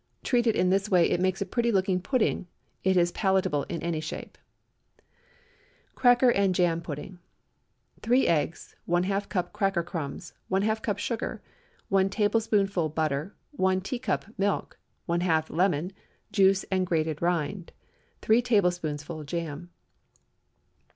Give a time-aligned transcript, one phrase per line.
[0.23, 2.47] Treated in this way, it makes a pretty looking pudding.
[2.83, 4.35] It is palatable in any shape.
[5.93, 7.19] CRACKER AND JAM PUDDING.
[8.01, 8.75] 3 eggs.
[8.89, 10.33] ½ cup cracker crumbs.
[10.49, 11.43] ½ cup sugar.
[11.89, 13.35] 1 tablespoonful butter.
[13.51, 14.79] 1 teacup milk.
[15.07, 17.71] ½ lemon—juice and grated rind.
[18.23, 19.69] 3 tablespoonfuls jam.